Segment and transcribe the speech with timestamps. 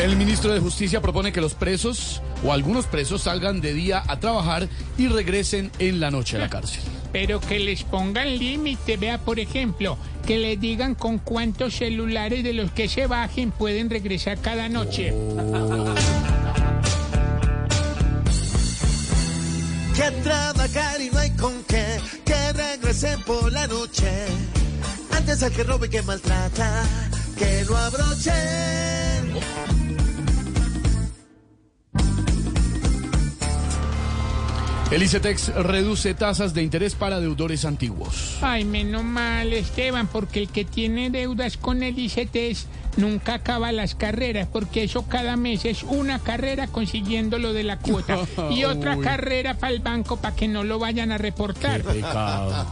[0.00, 4.18] El ministro de Justicia propone que los presos o algunos presos salgan de día a
[4.18, 6.80] trabajar y regresen en la noche a la cárcel.
[7.12, 12.54] Pero que les pongan límite, vea por ejemplo, que les digan con cuántos celulares de
[12.54, 15.12] los que se bajen pueden regresar cada noche.
[19.94, 24.08] Que trabajar y no hay con qué, que regresen por la noche.
[25.14, 26.84] Antes al que robe y que maltrata,
[27.36, 28.69] que lo abrochen.
[34.90, 38.38] El ICETEX reduce tasas de interés para deudores antiguos.
[38.40, 43.94] Ay, menos mal, Esteban, porque el que tiene deudas con el ICETEX nunca acaba las
[43.94, 48.18] carreras, porque eso cada mes es una carrera consiguiendo lo de la cuota
[48.50, 49.04] y otra Uy.
[49.04, 51.82] carrera para el banco para que no lo vayan a reportar.
[51.82, 52.66] Pecado.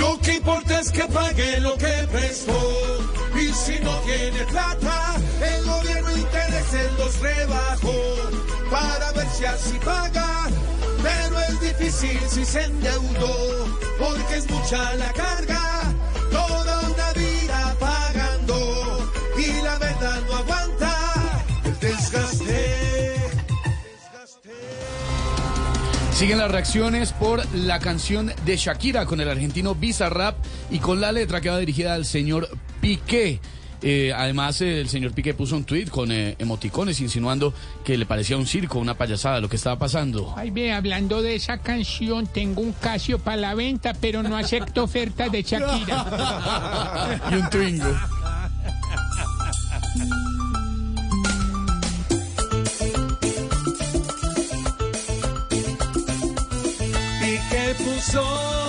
[0.00, 2.58] Lo que importa es que pague lo que prestó.
[3.40, 4.93] Y si no tiene plata,
[9.40, 10.46] Ver si paga.
[11.02, 13.66] Pero es difícil si se endeudó.
[13.98, 15.82] Porque es mucha la carga.
[16.30, 19.12] Toda una vida pagando.
[19.36, 21.44] Y la verdad no aguanta.
[21.64, 23.14] El desgaste.
[26.12, 30.36] Siguen las reacciones por la canción de Shakira con el argentino Bizarrap
[30.70, 32.48] y con la letra que va dirigida al señor
[32.80, 33.40] Piqué.
[33.86, 37.52] Eh, además, eh, el señor Piqué puso un tweet con eh, emoticones insinuando
[37.84, 40.32] que le parecía un circo, una payasada lo que estaba pasando.
[40.38, 44.84] Ay, ve, hablando de esa canción, tengo un Casio para la venta, pero no acepto
[44.84, 47.20] ofertas de Shakira.
[47.30, 47.94] Y un Twingo.
[57.50, 58.63] que puso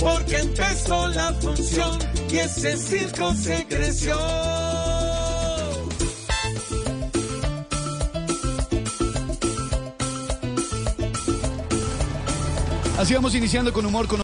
[0.00, 1.98] porque empezó la función
[2.30, 4.16] y ese circo se creció.
[12.98, 14.18] Así vamos iniciando con humor con